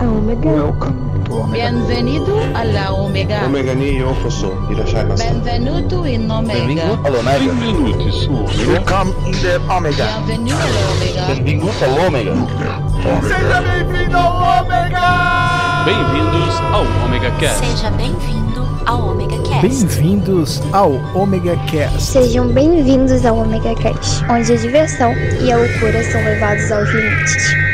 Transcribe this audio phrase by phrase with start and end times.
[0.00, 0.48] Omega.
[0.48, 1.70] Welcome to Omega.
[1.70, 3.44] Bienvenido alla Omega.
[3.44, 4.54] Omega ni yokoso.
[4.70, 5.24] Irashai masu.
[5.24, 6.98] Benvenuto in Omega.
[7.02, 7.38] all'Omega.
[7.38, 8.32] Benvenuti su
[8.66, 10.04] Welcome in the Omega.
[10.24, 11.26] Bienvenue alla Omega.
[11.26, 12.32] Benvenuto all'Omega.
[15.84, 17.64] Bem-vindos ao Omega Cast.
[17.64, 19.29] Seja bem-vindo ao Omega.
[19.60, 22.00] Bem-vindos ao Omega Cast.
[22.00, 27.69] Sejam bem-vindos ao Omega Cast, onde a diversão e a loucura são levados aos limites.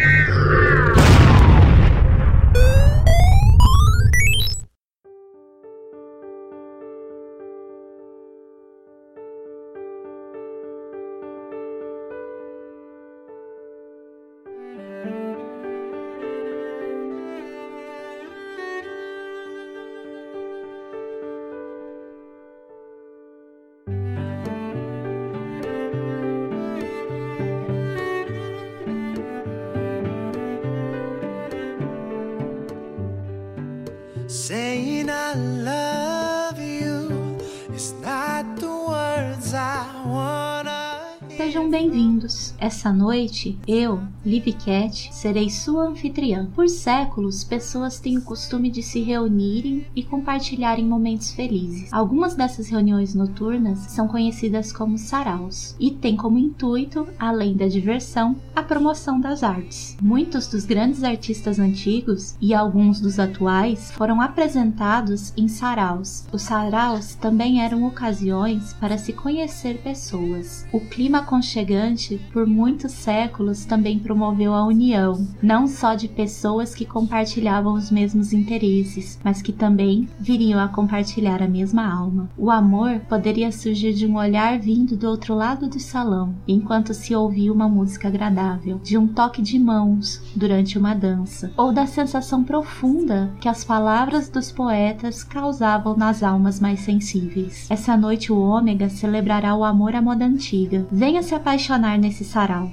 [42.66, 46.48] Essa noite, eu, Livy Cat, serei sua anfitriã.
[46.52, 51.92] Por séculos, pessoas têm o costume de se reunirem e compartilharem momentos felizes.
[51.92, 58.34] Algumas dessas reuniões noturnas são conhecidas como saraus e têm como intuito, além da diversão,
[58.56, 59.96] a promoção das artes.
[60.02, 66.26] Muitos dos grandes artistas antigos e alguns dos atuais foram apresentados em saraus.
[66.32, 70.66] Os saraus também eram ocasiões para se conhecer pessoas.
[70.72, 76.84] O clima aconchegante, por muitos séculos, também promoveu a união, não só de pessoas que
[76.84, 82.28] compartilhavam os mesmos interesses, mas que também viriam a compartilhar a mesma alma.
[82.36, 87.14] O amor poderia surgir de um olhar vindo do outro lado do salão, enquanto se
[87.14, 92.44] ouvia uma música agradável, de um toque de mãos durante uma dança, ou da sensação
[92.44, 97.66] profunda que as palavras dos poetas causavam nas almas mais sensíveis.
[97.70, 100.86] Essa noite o Ômega celebrará o amor à moda antiga.
[100.90, 102.70] Venha se apaixonar nesse sarau.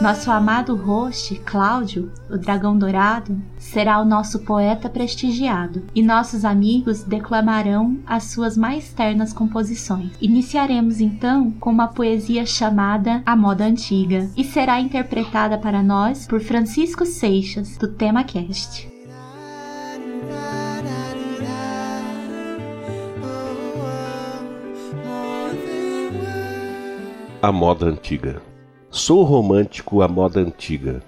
[0.00, 7.02] Nosso amado host, Cláudio, o dragão dourado, será o nosso poeta prestigiado e nossos amigos
[7.02, 10.12] declamarão as suas mais ternas composições.
[10.20, 16.40] Iniciaremos então com uma poesia chamada A Moda Antiga e será interpretada para nós por
[16.40, 18.95] Francisco Seixas, do Tema Cast.
[27.46, 28.42] A moda antiga.
[28.90, 31.00] Sou romântico à moda antiga,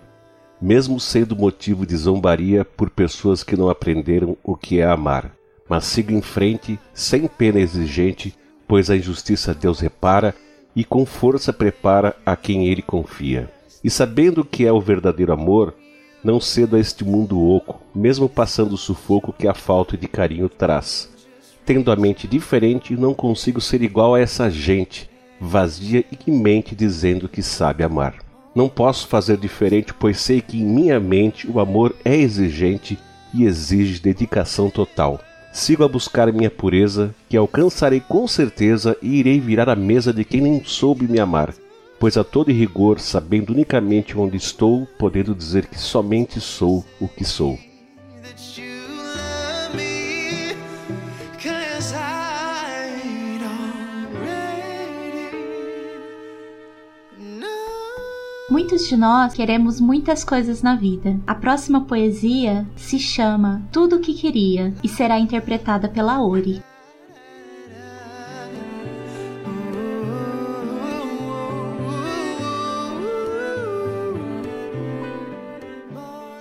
[0.62, 5.32] mesmo sendo motivo de zombaria por pessoas que não aprenderam o que é amar.
[5.68, 8.36] Mas sigo em frente, sem pena exigente,
[8.68, 10.32] pois a injustiça Deus repara
[10.76, 13.50] e com força prepara a quem ele confia.
[13.82, 15.74] E sabendo que é o verdadeiro amor,
[16.22, 20.48] não cedo a este mundo oco, mesmo passando o sufoco que a falta de carinho
[20.48, 21.12] traz.
[21.66, 25.10] Tendo a mente diferente, não consigo ser igual a essa gente,
[25.40, 28.14] vazia e que mente dizendo que sabe amar.
[28.54, 32.98] Não posso fazer diferente, pois sei que em minha mente o amor é exigente
[33.32, 35.20] e exige dedicação total.
[35.52, 40.24] Sigo a buscar minha pureza, que alcançarei com certeza e irei virar a mesa de
[40.24, 41.54] quem nem soube me amar,
[41.98, 47.24] pois a todo rigor, sabendo unicamente onde estou, podendo dizer que somente sou o que
[47.24, 47.58] sou.
[58.50, 61.20] Muitos de nós queremos muitas coisas na vida.
[61.26, 66.62] A próxima poesia se chama Tudo o que Queria e será interpretada pela Ori.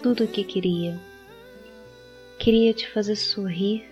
[0.07, 0.97] tudo o que queria.
[2.39, 3.85] Queria te fazer sorrir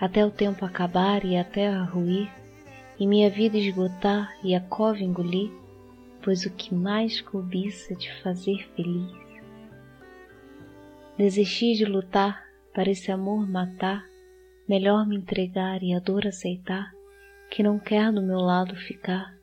[0.00, 2.30] até o tempo acabar e a terra ruir,
[2.96, 5.50] e minha vida esgotar e a cova engolir,
[6.28, 9.10] pois o que mais cobiça te fazer feliz.
[11.16, 12.44] Desisti de lutar
[12.74, 14.04] para esse amor matar,
[14.68, 16.92] melhor me entregar e a dor aceitar,
[17.50, 19.34] que não quer do meu lado ficar.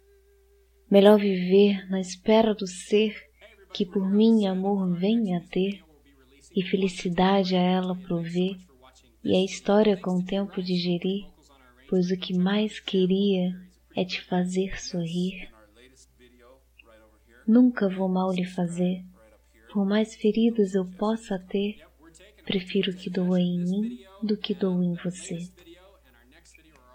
[0.87, 3.19] Melhor viver na espera do ser
[3.73, 5.83] que por mim amor venha a ter
[6.55, 8.57] e felicidade a ela prover
[9.23, 11.25] e a história com o tempo digerir,
[11.89, 13.59] pois o que mais queria
[13.95, 15.54] é te fazer sorrir.
[17.47, 19.06] Nunca vou mal lhe fazer,
[19.71, 21.80] por mais feridas eu possa ter,
[22.44, 25.38] prefiro que doa em mim do que dou em você.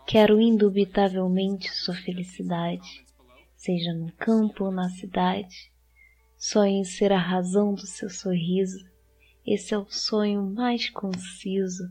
[0.06, 3.06] Quero indubitavelmente sua felicidade,
[3.54, 5.70] seja no campo ou na cidade.
[6.36, 8.84] Sonho em ser a razão do seu sorriso.
[9.46, 11.84] Esse é o sonho mais conciso,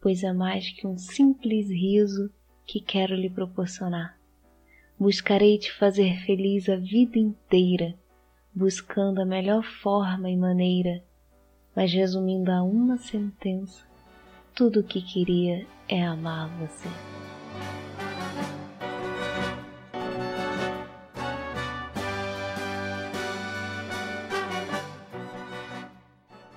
[0.00, 2.30] pois é mais que um simples riso
[2.64, 4.16] que quero lhe proporcionar.
[4.98, 7.94] Buscarei te fazer feliz a vida inteira,
[8.54, 11.02] buscando a melhor forma e maneira,
[11.74, 13.84] mas resumindo a uma sentença,
[14.54, 17.23] tudo o que queria é amar você.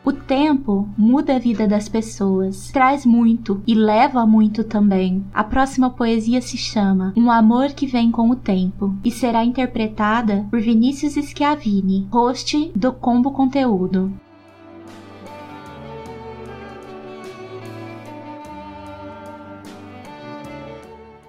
[0.08, 5.26] O tempo muda a vida das pessoas, traz muito e leva muito também.
[5.34, 10.48] A próxima poesia se chama Um Amor que Vem com o Tempo e será interpretada
[10.50, 14.14] por Vinícius Schiavini, host do Combo Conteúdo.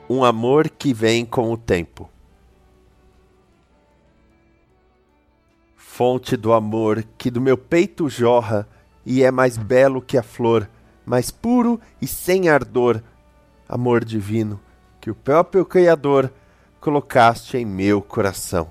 [0.09, 2.09] Um amor que vem com o tempo.
[5.99, 8.69] Fonte do amor que do meu peito jorra
[9.05, 10.71] e é mais belo que a flor,
[11.05, 13.03] mais puro e sem ardor,
[13.69, 14.61] amor divino
[15.01, 16.33] que o próprio Criador
[16.81, 18.71] colocaste em meu coração.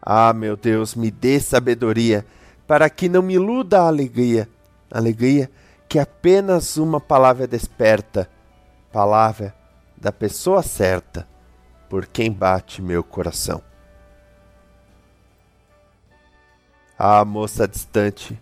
[0.00, 2.24] Ah, meu Deus, me dê sabedoria
[2.64, 4.48] para que não me iluda a alegria,
[4.88, 5.50] alegria
[5.88, 8.30] que apenas uma palavra desperta
[8.92, 9.52] palavra
[9.96, 11.26] da pessoa certa
[11.88, 13.68] por quem bate meu coração.
[17.02, 18.38] Ah, moça distante,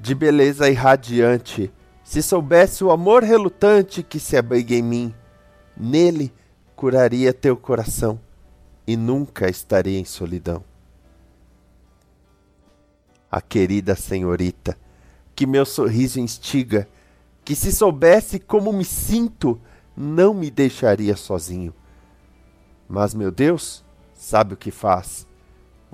[0.00, 5.14] de beleza irradiante, se soubesse o amor relutante que se abriga em mim,
[5.76, 6.34] nele
[6.74, 8.18] curaria teu coração
[8.84, 10.64] e nunca estaria em solidão.
[13.30, 14.76] A querida senhorita,
[15.32, 16.88] que meu sorriso instiga,
[17.44, 19.60] que se soubesse como me sinto,
[19.96, 21.72] não me deixaria sozinho.
[22.88, 25.28] Mas meu Deus sabe o que faz.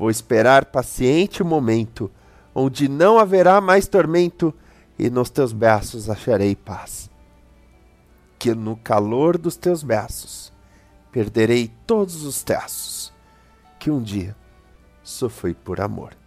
[0.00, 2.10] Vou esperar paciente o momento
[2.54, 4.54] onde não haverá mais tormento
[4.98, 7.10] e nos teus braços acharei paz.
[8.38, 10.50] Que no calor dos teus braços
[11.12, 13.12] perderei todos os traços
[13.78, 14.34] que um dia
[15.02, 16.19] sofri por amor.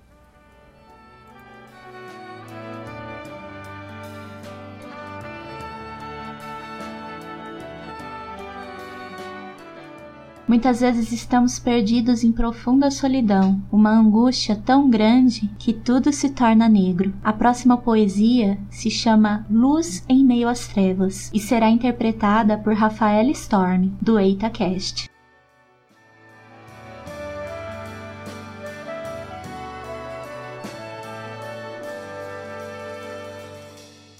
[10.54, 16.70] Muitas vezes estamos perdidos em profunda solidão, uma angústia tão grande que tudo se torna
[16.70, 17.12] negro.
[17.24, 23.32] A próxima poesia se chama Luz em Meio às Trevas e será interpretada por Rafael
[23.32, 25.10] Storm, do EitaCast.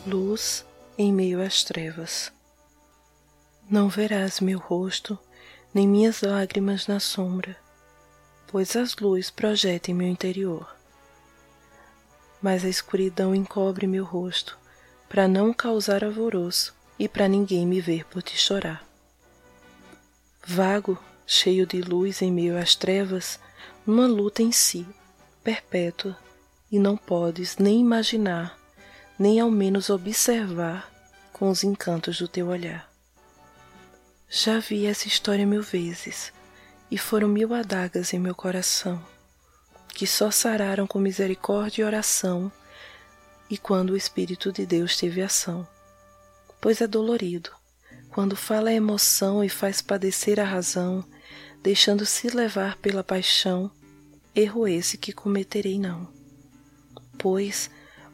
[0.08, 0.66] Luz
[0.98, 2.34] em meio às trevas.
[3.70, 5.20] Não verás meu rosto
[5.74, 7.58] nem minhas lágrimas na sombra,
[8.48, 10.76] pois as luzes projetam meu interior.
[12.42, 14.58] Mas a escuridão encobre meu rosto,
[15.10, 18.84] para não causar alvoroço e para ninguém me ver por te chorar.
[20.46, 23.40] Vago, cheio de luz em meio às trevas,
[23.86, 24.86] numa luta em si,
[25.44, 26.18] perpétua,
[26.72, 28.58] e não podes nem imaginar,
[29.18, 30.92] nem ao menos observar
[31.32, 32.93] com os encantos do teu olhar.
[34.36, 36.34] Já vi essa história mil vezes,
[36.90, 39.00] e foram mil adagas em meu coração,
[39.90, 42.52] que só sararam com misericórdia e oração,
[43.48, 45.68] e quando o Espírito de Deus teve ação.
[46.60, 47.52] Pois é dolorido,
[48.10, 51.06] quando fala a emoção e faz padecer a razão,
[51.62, 53.70] deixando-se levar pela paixão,
[54.34, 56.12] erro esse que cometerei não.
[57.20, 57.70] Pois,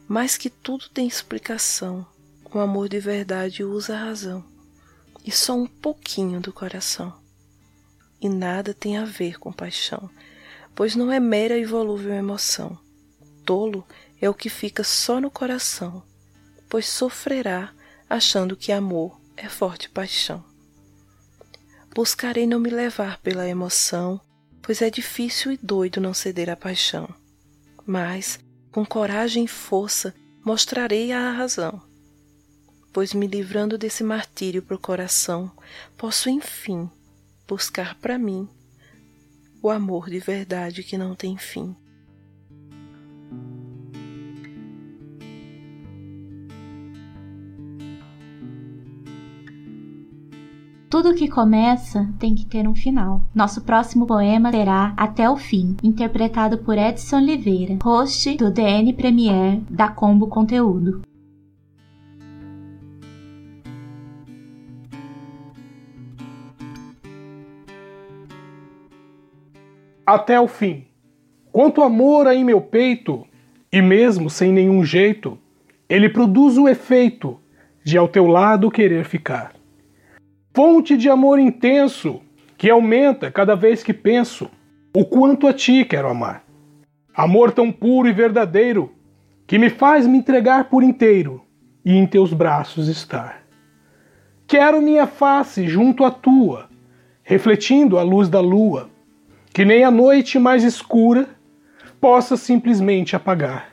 [0.06, 2.06] mais que tudo tem explicação,
[2.52, 4.49] o amor de verdade usa a razão
[5.24, 7.12] e só um pouquinho do coração.
[8.20, 10.10] E nada tem a ver com paixão,
[10.74, 12.78] pois não é mera e volúvel emoção.
[13.44, 13.86] Tolo
[14.20, 16.02] é o que fica só no coração,
[16.68, 17.72] pois sofrerá
[18.08, 20.44] achando que amor é forte paixão.
[21.94, 24.20] Buscarei não me levar pela emoção,
[24.62, 27.08] pois é difícil e doido não ceder à paixão.
[27.86, 28.38] Mas,
[28.70, 31.89] com coragem e força, mostrarei a razão
[32.92, 35.50] pois me livrando desse martírio pro coração,
[35.96, 36.88] posso enfim
[37.48, 38.48] buscar para mim
[39.62, 41.76] o amor de verdade que não tem fim.
[50.88, 53.22] Tudo que começa tem que ter um final.
[53.32, 59.60] Nosso próximo poema será Até o Fim, interpretado por Edson Oliveira, host do DN Premier
[59.70, 61.00] da Combo Conteúdo.
[70.14, 70.84] Até o fim.
[71.52, 73.26] Quanto amor há em meu peito,
[73.72, 75.38] e mesmo sem nenhum jeito,
[75.88, 77.38] ele produz o efeito
[77.84, 79.52] de ao teu lado querer ficar.
[80.52, 82.20] Fonte de amor intenso
[82.58, 84.50] que aumenta cada vez que penso
[84.94, 86.44] o quanto a ti quero amar.
[87.14, 88.92] Amor tão puro e verdadeiro
[89.46, 91.42] que me faz me entregar por inteiro
[91.84, 93.42] e em teus braços estar.
[94.46, 96.68] Quero minha face junto à tua,
[97.22, 98.89] refletindo a luz da lua,
[99.52, 101.28] que nem a noite mais escura
[102.00, 103.70] possa simplesmente apagar.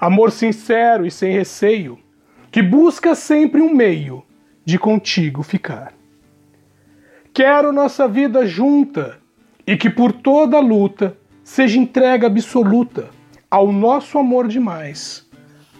[0.00, 1.98] Amor sincero e sem receio,
[2.50, 4.24] que busca sempre um meio
[4.64, 5.92] de contigo ficar.
[7.32, 9.18] Quero nossa vida junta
[9.66, 13.10] e que por toda luta seja entrega absoluta
[13.50, 15.28] ao nosso amor demais.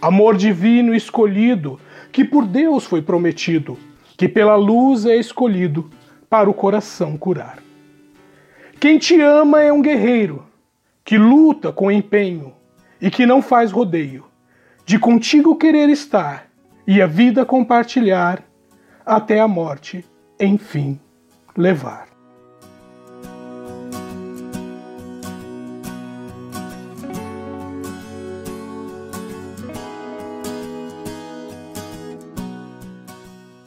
[0.01, 1.79] Amor divino escolhido,
[2.11, 3.77] que por Deus foi prometido,
[4.17, 5.89] que pela luz é escolhido
[6.29, 7.64] para o coração curar.
[8.85, 10.45] Quem te ama é um guerreiro,
[11.03, 12.53] que luta com empenho
[13.01, 14.25] e que não faz rodeio,
[14.85, 16.47] de contigo querer estar
[16.85, 18.43] e a vida compartilhar,
[19.03, 20.05] até a morte,
[20.39, 20.99] enfim,
[21.57, 22.14] levar.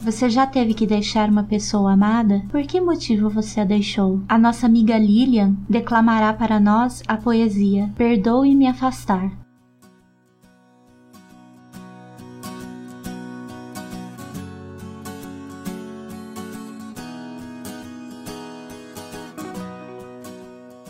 [0.09, 2.43] Você já teve que deixar uma pessoa amada?
[2.49, 4.19] Por que motivo você a deixou?
[4.27, 9.31] A nossa amiga Lilian declamará para nós a poesia Perdoe-me afastar.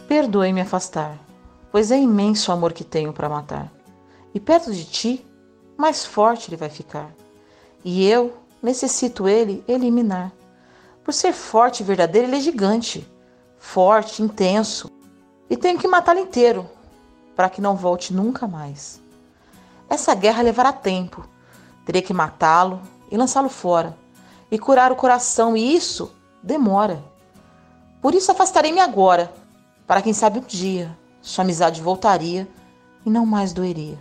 [0.07, 1.19] Perdoe-me afastar,
[1.69, 3.69] pois é imenso o amor que tenho para matar.
[4.33, 5.25] E perto de ti,
[5.77, 7.13] mais forte ele vai ficar.
[7.83, 10.31] E eu necessito ele eliminar.
[11.03, 13.09] Por ser forte e verdadeiro, ele é gigante,
[13.57, 14.91] forte, intenso.
[15.49, 16.69] E tenho que matá-lo inteiro,
[17.35, 19.01] para que não volte nunca mais.
[19.89, 21.27] Essa guerra levará tempo.
[21.85, 23.97] Terei que matá-lo e lançá-lo fora,
[24.51, 26.11] e curar o coração, e isso
[26.43, 27.03] demora.
[28.01, 29.33] Por isso afastarei-me agora,
[29.87, 32.47] para quem sabe um dia sua amizade voltaria
[33.05, 33.99] e não mais doeria,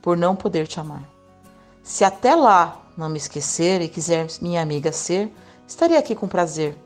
[0.00, 1.02] por não poder te amar.
[1.82, 5.32] Se até lá não me esquecer e quiser minha amiga ser,
[5.66, 6.76] estaria aqui com prazer,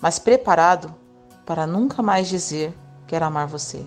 [0.00, 0.94] mas preparado
[1.44, 2.72] para nunca mais dizer
[3.06, 3.84] quero amar você.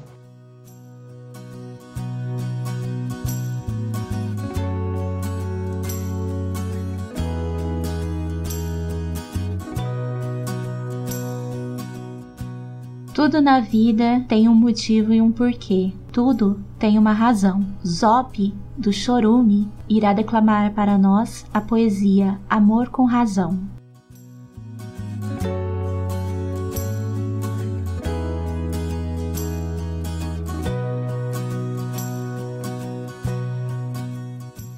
[13.14, 15.92] Tudo na vida tem um motivo e um porquê.
[16.14, 17.66] Tudo tem uma razão.
[17.86, 23.60] Zop, do Chorume, irá declamar para nós a poesia Amor com Razão.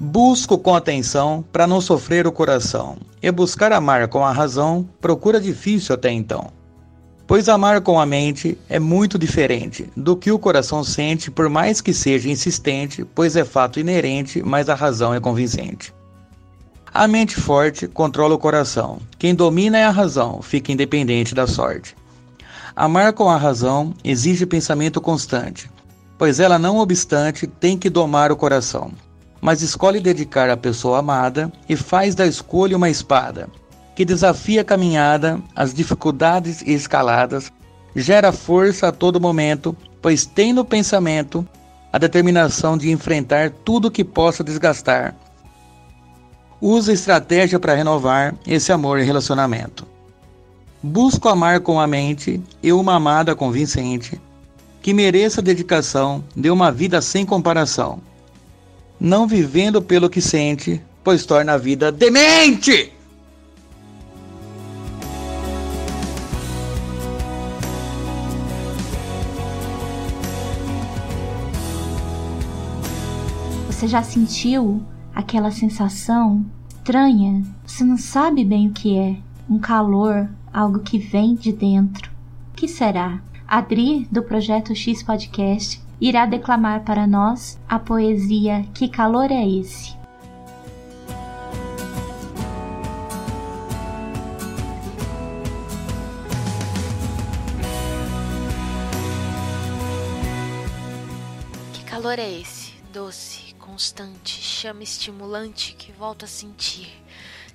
[0.00, 5.40] Busco com atenção para não sofrer o coração, e buscar amar com a razão procura
[5.40, 6.63] difícil até então.
[7.26, 11.80] Pois amar com a mente é muito diferente do que o coração sente, por mais
[11.80, 15.94] que seja insistente, pois é fato inerente, mas a razão é convincente.
[16.92, 18.98] A mente forte controla o coração.
[19.18, 21.96] Quem domina é a razão, fica independente da sorte.
[22.76, 25.70] Amar com a razão exige pensamento constante,
[26.18, 28.92] pois ela, não obstante, tem que domar o coração.
[29.40, 33.48] Mas escolhe dedicar à pessoa amada e faz da escolha uma espada,
[33.94, 37.52] que desafia a caminhada, as dificuldades e escaladas,
[37.94, 41.46] gera força a todo momento, pois tem no pensamento
[41.92, 45.14] a determinação de enfrentar tudo que possa desgastar.
[46.60, 49.86] Usa estratégia para renovar esse amor e relacionamento.
[50.82, 54.20] Busco amar com a mente e uma amada convincente,
[54.82, 58.00] que mereça dedicação de uma vida sem comparação,
[58.98, 62.93] não vivendo pelo que sente, pois torna a vida demente!
[73.84, 74.82] Você já sentiu
[75.14, 77.42] aquela sensação estranha?
[77.66, 79.18] Você não sabe bem o que é.
[79.46, 82.10] Um calor, algo que vem de dentro.
[82.50, 83.20] O que será?
[83.46, 89.94] Adri, do Projeto X Podcast, irá declamar para nós a poesia Que Calor é Esse?
[101.74, 102.63] Que calor é esse?
[102.94, 107.02] Doce, constante, chama estimulante que volto a sentir.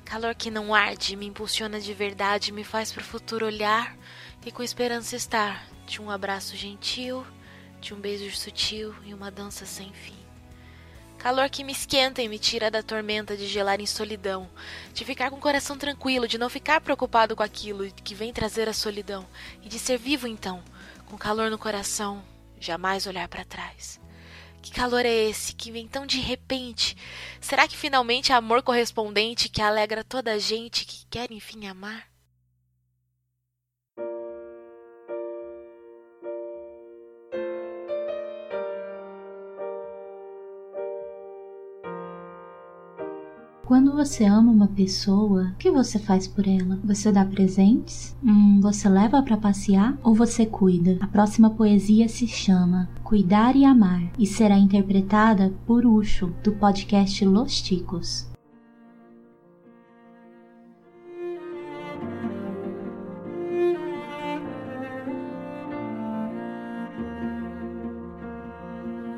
[0.04, 3.98] Calor que não arde, me impulsiona de verdade, me faz pro futuro olhar
[4.46, 7.26] e com esperança estar de um abraço gentil,
[7.80, 10.18] de um beijo sutil e uma dança sem fim.
[11.18, 14.50] Calor que me esquenta e me tira da tormenta de gelar em solidão,
[14.94, 18.68] de ficar com o coração tranquilo, de não ficar preocupado com aquilo que vem trazer
[18.68, 19.26] a solidão,
[19.64, 20.62] e de ser vivo então,
[21.06, 22.22] com calor no coração,
[22.60, 23.99] jamais olhar para trás.
[24.62, 26.96] Que calor é esse que vem tão de repente?
[27.40, 32.09] Será que finalmente é amor correspondente que alegra toda a gente que quer enfim amar?
[43.70, 46.80] Quando você ama uma pessoa, o que você faz por ela?
[46.84, 48.18] Você dá presentes?
[48.24, 50.98] Hum, você leva para passear ou você cuida?
[51.00, 57.24] A próxima poesia se chama Cuidar e Amar e será interpretada por Ucho, do podcast
[57.24, 58.28] Los Ticos.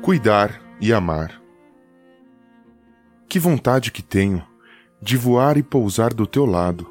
[0.02, 1.41] Cuidar e amar.
[3.32, 4.46] Que vontade que tenho
[5.00, 6.86] de voar e pousar do teu lado,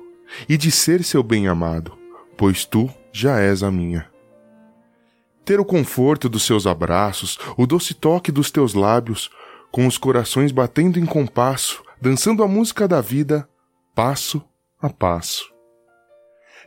[0.50, 1.96] e de ser seu bem-amado,
[2.36, 4.10] pois tu já és a minha.
[5.46, 9.30] Ter o conforto dos seus abraços, o doce toque dos teus lábios,
[9.72, 13.48] com os corações batendo em compasso, dançando a música da vida,
[13.94, 14.44] passo
[14.82, 15.46] a passo.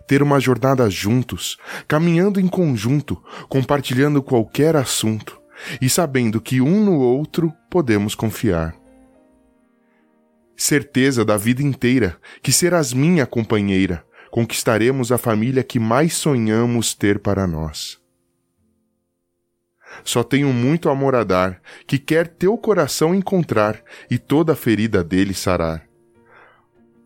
[0.06, 5.36] Ter uma jornada juntos, caminhando em conjunto, compartilhando qualquer assunto,
[5.80, 8.83] e sabendo que um no outro podemos confiar
[10.56, 17.18] certeza da vida inteira que serás minha companheira, conquistaremos a família que mais sonhamos ter
[17.18, 18.00] para nós.
[20.02, 23.80] Só tenho muito amor a dar, que quer teu coração encontrar
[24.10, 25.86] e toda a ferida dele sarar.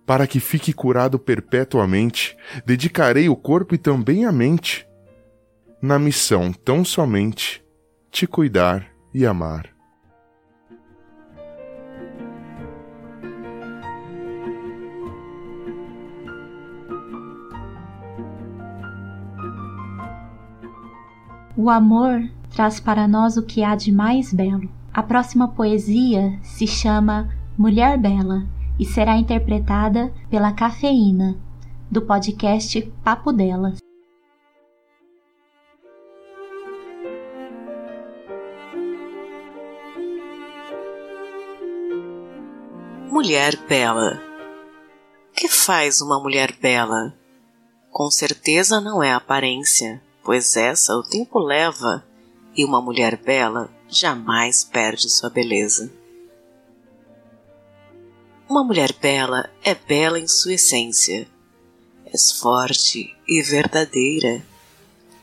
[0.06, 4.88] Para que fique curado perpetuamente, dedicarei o corpo e também a mente,
[5.82, 7.62] na missão tão somente
[8.10, 9.77] te cuidar e amar.
[21.60, 22.22] O amor
[22.54, 24.70] traz para nós o que há de mais belo.
[24.94, 28.46] A próxima poesia se chama Mulher Bela
[28.78, 31.36] e será interpretada pela Cafeína,
[31.90, 33.78] do podcast Papo Delas.
[43.10, 44.22] Mulher bela.
[45.32, 47.12] O que faz uma mulher bela?
[47.90, 52.06] Com certeza não é aparência, pois essa o tempo leva
[52.54, 55.90] e uma mulher bela jamais perde sua beleza.
[58.46, 61.26] Uma mulher bela é bela em sua essência.
[62.04, 64.44] És forte e verdadeira.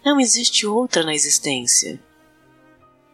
[0.04, 2.02] Não existe outra na existência.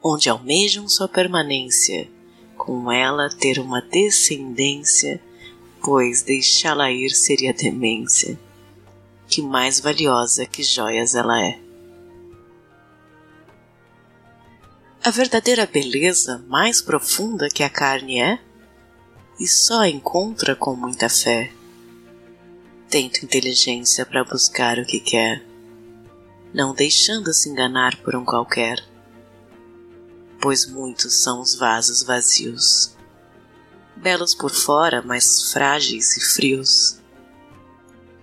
[0.01, 2.09] Onde almejam sua permanência,
[2.57, 5.21] com ela ter uma descendência,
[5.83, 8.39] pois deixá-la ir seria demência.
[9.27, 11.59] Que mais valiosa que joias ela é.
[15.03, 18.39] A verdadeira beleza mais profunda que a carne é,
[19.39, 21.51] e só encontra com muita fé.
[22.87, 25.43] Tento inteligência para buscar o que quer,
[26.53, 28.77] não deixando-se enganar por um qualquer,
[30.39, 32.95] pois muitos são os vasos vazios,
[33.95, 36.99] belos por fora, mas frágeis e frios,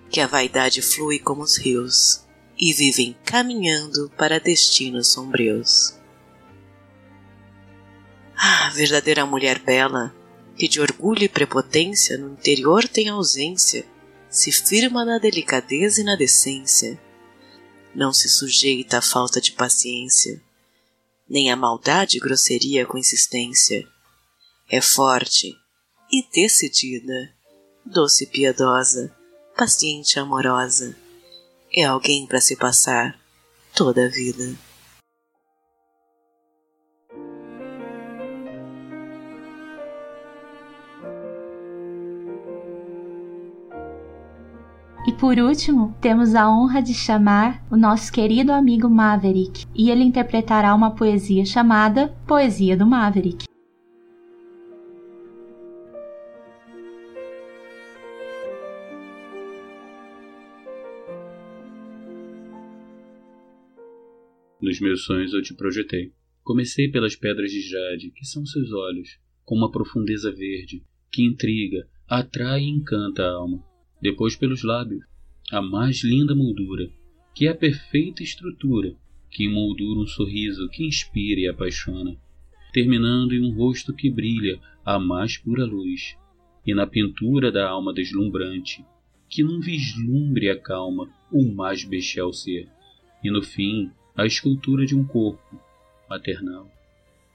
[0.09, 2.23] que a vaidade flui como os rios
[2.57, 5.98] e vivem caminhando para destinos sombrios.
[8.41, 10.15] Ah, verdadeira mulher bela,
[10.55, 13.85] que de orgulho e prepotência no interior tem ausência,
[14.29, 16.97] se firma na delicadeza e na decência.
[17.93, 20.41] Não se sujeita à falta de paciência,
[21.29, 23.85] nem à maldade e grosseria com insistência.
[24.69, 25.53] É forte
[26.09, 27.35] e decidida,
[27.85, 29.13] doce e piedosa,
[29.57, 30.95] paciente e amorosa.
[31.75, 33.19] É alguém para se passar
[33.75, 34.68] toda a vida.
[45.09, 50.03] E por último, temos a honra de chamar o nosso querido amigo Maverick, e ele
[50.03, 53.45] interpretará uma poesia chamada Poesia do Maverick.
[64.61, 66.13] Nos meus sonhos eu te projetei.
[66.43, 71.87] Comecei pelas pedras de jade, que são seus olhos, com uma profundeza verde, que intriga,
[72.07, 73.67] atrai e encanta a alma
[74.01, 75.03] depois pelos lábios,
[75.51, 76.89] a mais linda moldura,
[77.33, 78.95] que é a perfeita estrutura
[79.29, 82.17] que emoldura um sorriso que inspira e apaixona,
[82.73, 86.17] terminando em um rosto que brilha a mais pura luz,
[86.65, 88.83] e na pintura da alma deslumbrante,
[89.27, 92.67] que num vislumbre acalma o mais bestial ser,
[93.23, 95.59] e no fim a escultura de um corpo
[96.09, 96.69] maternal,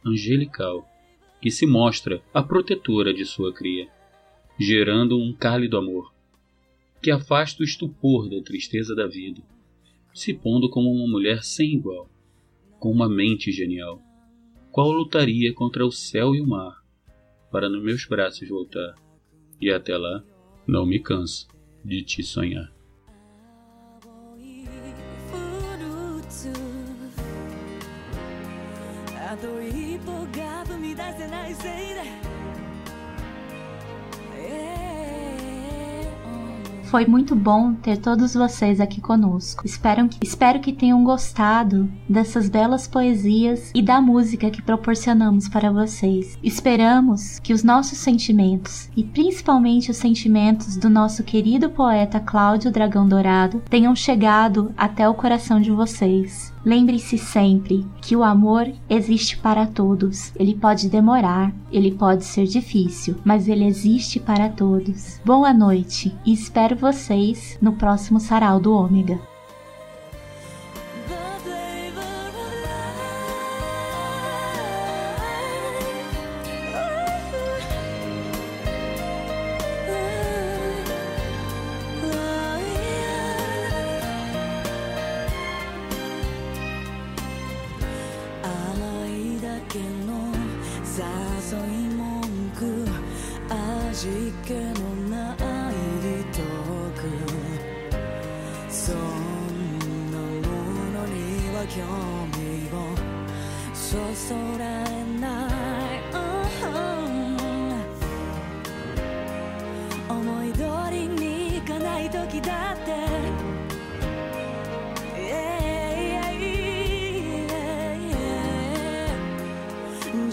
[0.04, 0.88] angelical,
[1.40, 3.88] que se mostra a protetora de sua cria,
[4.58, 6.13] gerando um cálido amor,
[7.04, 9.42] que afasta o estupor da tristeza da vida,
[10.14, 12.08] se pondo como uma mulher sem igual,
[12.80, 14.00] com uma mente genial,
[14.72, 16.82] qual lutaria contra o céu e o mar,
[17.52, 18.94] para nos meus braços voltar,
[19.60, 20.24] e até lá
[20.66, 21.46] não me canso
[21.84, 22.72] de te sonhar.
[34.40, 34.83] あ
[36.94, 39.66] Foi muito bom ter todos vocês aqui conosco.
[39.66, 45.72] Espero que, espero que tenham gostado dessas belas poesias e da música que proporcionamos para
[45.72, 46.38] vocês.
[46.40, 53.08] Esperamos que os nossos sentimentos, e principalmente os sentimentos do nosso querido poeta Cláudio Dragão
[53.08, 56.53] Dourado, tenham chegado até o coração de vocês.
[56.64, 60.32] Lembre-se sempre que o amor existe para todos.
[60.36, 65.20] Ele pode demorar, ele pode ser difícil, mas ele existe para todos.
[65.24, 69.33] Boa noite e espero vocês no próximo Sarau do Ômega.「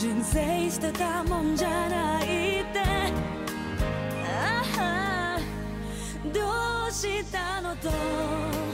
[0.01, 2.00] 人生捨てたもんじゃない。
[7.01, 8.70] したのと